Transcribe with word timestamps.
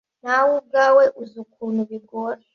Nawe 0.23 0.51
ubwawe 0.59 1.03
uzi 1.21 1.37
ukuntu 1.45 1.81
bigora 1.89 2.39